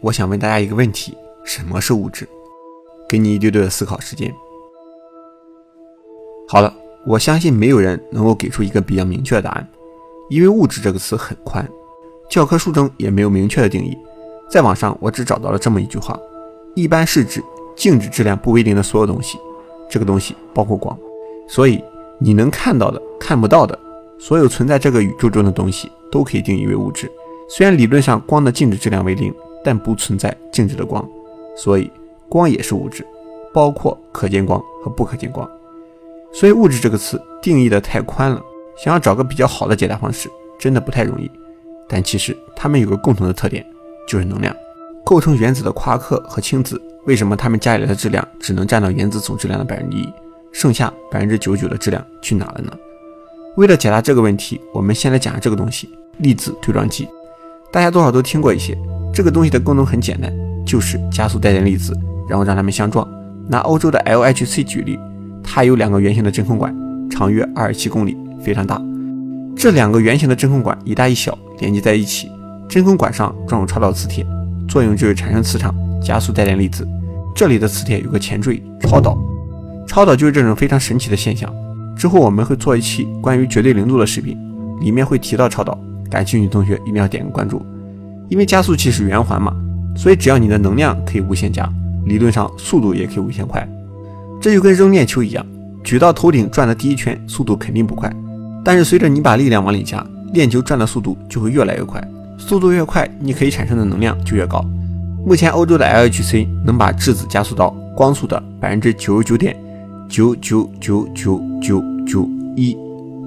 [0.00, 2.28] 我想问大家一个问题：什么是物质？
[3.08, 4.32] 给你一丢丢的思考时间。
[6.46, 6.72] 好了，
[7.04, 9.68] 我相信没有人能够给出一个比较明确的答案，
[10.30, 11.68] 因为物质这个词很宽，
[12.30, 13.98] 教科书中也没有明确的定义。
[14.48, 16.16] 在网上，我只找到了这么一句话：
[16.76, 17.42] 一般是指
[17.74, 19.36] 静止质量不为零的所有东西，
[19.90, 20.96] 这个东西包括光。
[21.48, 21.82] 所以，
[22.20, 23.76] 你能看到的、看不到的，
[24.16, 27.10] 所有存在这个宇宙中的东西，都可以定义为物质。
[27.48, 29.34] 虽然理论上光的静止质量为零，
[29.68, 31.06] 但不存在静止的光，
[31.54, 31.90] 所以
[32.26, 33.06] 光也是物质，
[33.52, 35.46] 包括可见光和不可见光。
[36.32, 38.42] 所以物质这个词定义的太宽了，
[38.82, 40.26] 想要找个比较好的解答方式，
[40.58, 41.30] 真的不太容易。
[41.86, 43.62] 但其实它们有个共同的特点，
[44.06, 44.56] 就是能量。
[45.04, 50.10] 构成原子的夸克和氢子，为什么它们家里的质量只能占到原子总质量的百分之一，
[50.50, 52.72] 剩下百分之九十九的质量去哪了呢？
[53.58, 57.06] 为了解答这个问题，我们先来讲下这个东西——粒子对撞机。
[57.70, 58.74] 大家多少都听过一些。
[59.12, 60.32] 这个东西的功能很简单，
[60.64, 61.92] 就是加速带电粒子，
[62.28, 63.06] 然后让它们相撞。
[63.48, 64.98] 拿欧洲的 LHC 举例，
[65.42, 66.74] 它有两个圆形的真空管，
[67.10, 68.80] 长约二十七公里，非常大。
[69.56, 72.30] 这两个圆形的真空管一大一小连接在一起，
[72.68, 74.24] 真空管上装有超导磁铁，
[74.68, 76.86] 作用就是产生磁场，加速带电粒子。
[77.34, 79.18] 这里的磁铁有个前缀超导，
[79.86, 81.52] 超导就是这种非常神奇的现象。
[81.96, 84.36] 之后我们会做一期关于绝对零度的视频，
[84.80, 85.76] 里面会提到超导。
[86.10, 87.64] 感兴趣的同学一定要点个关注，
[88.28, 89.54] 因为加速器是圆环嘛，
[89.96, 91.68] 所以只要你的能量可以无限加，
[92.06, 93.66] 理论上速度也可以无限快。
[94.40, 95.44] 这就跟扔链球一样，
[95.82, 98.12] 举到头顶转的第一圈速度肯定不快，
[98.64, 102.02] 但是随着你把力量往里加，链球转的速度就会越来越快。
[102.38, 104.64] 速度越快，你可以产生的能量就越高。
[105.26, 109.56] 目前欧洲的 LHC 能把质子加速到光速的百分之九十九点
[110.08, 112.76] 九九九九九九一，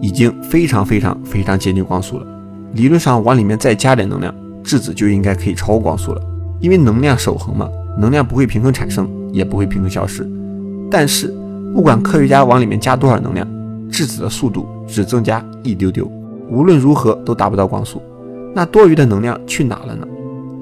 [0.01, 2.25] 已经非常非常非常接近光速了。
[2.73, 4.33] 理论上往里面再加点能量，
[4.63, 6.21] 质子就应该可以超过光速了，
[6.59, 10.29] 因为能量守恒嘛，能量不会平衡产生，也不会平衡消失。
[10.89, 11.33] 但是
[11.73, 13.47] 不管科学家往里面加多少能量，
[13.89, 16.09] 质子的速度只增加一丢丢，
[16.49, 18.01] 无论如何都达不到光速。
[18.53, 20.07] 那多余的能量去哪了呢？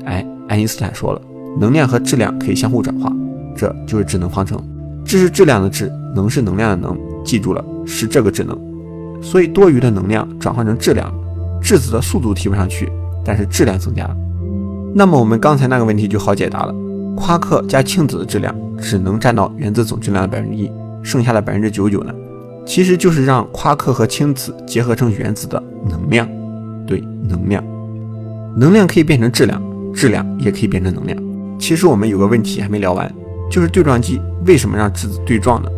[0.05, 1.21] 哎，爱因斯坦说了，
[1.59, 3.11] 能量和质量可以相互转化，
[3.55, 4.61] 这就是质能方程。
[5.03, 8.57] 质是质量的质，能是能量的能，记住了，是这个质能。
[9.21, 11.11] 所以多余的能量转换成质量。
[11.61, 12.89] 质子的速度提不上去，
[13.29, 14.17] 但是质量增加了。
[14.95, 16.73] 那么我们刚才那个问题就好解答了。
[17.15, 20.71] 夸克加氢子的质量只能占到原子总质量的百分之一，
[21.03, 22.11] 剩下的百分之九十九呢，
[22.65, 26.27] 其实就是让夸克和氢子结合成原子的能量。
[26.87, 27.63] 对，能量，
[28.57, 29.61] 能量可以变成质量，
[29.93, 31.15] 质量也可以变成能量。
[31.59, 33.13] 其实我们有个问题还没聊完，
[33.51, 35.69] 就是对撞机为什么让质子对撞呢？